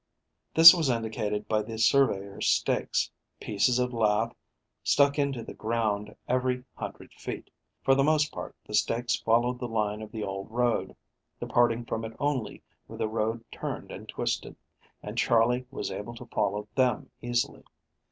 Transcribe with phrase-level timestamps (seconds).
[0.55, 4.33] This was indicated by the surveyors' stakes, pieces of lath
[4.83, 7.51] stuck into the ground every hundred feet.
[7.83, 10.95] For the most part the stakes followed the line of the old road,
[11.39, 14.55] departing from it only where the road turned and twisted,
[15.03, 17.63] and Charley was able to follow them easily.